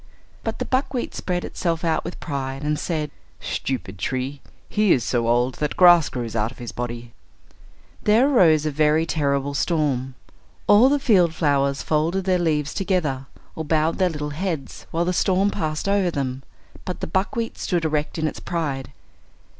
But 0.43 0.57
the 0.57 0.65
buckwheat 0.65 1.13
spread 1.13 1.45
itself 1.45 1.83
out 1.85 2.03
with 2.03 2.19
pride, 2.19 2.63
and 2.63 2.79
said, 2.79 3.11
"Stupid 3.39 3.99
tree; 3.99 4.41
he 4.67 4.91
is 4.93 5.03
so 5.03 5.27
old 5.27 5.59
that 5.59 5.77
grass 5.77 6.09
grows 6.09 6.35
out 6.35 6.49
of 6.51 6.57
his 6.57 6.71
body." 6.71 7.13
There 8.01 8.27
arose 8.27 8.65
a 8.65 8.71
very 8.71 9.05
terrible 9.05 9.53
storm. 9.53 10.15
All 10.65 10.89
the 10.89 10.97
field 10.97 11.35
flowers 11.35 11.83
folded 11.83 12.23
their 12.23 12.39
leaves 12.39 12.73
together, 12.73 13.27
or 13.55 13.63
bowed 13.63 13.99
their 13.99 14.09
little 14.09 14.31
heads, 14.31 14.87
while 14.89 15.05
the 15.05 15.13
storm 15.13 15.51
passed 15.51 15.87
over 15.87 16.09
them, 16.09 16.41
but 16.83 16.99
the 17.01 17.05
buckwheat 17.05 17.59
stood 17.59 17.85
erect 17.85 18.17
in 18.17 18.27
its 18.27 18.39
pride. 18.39 18.91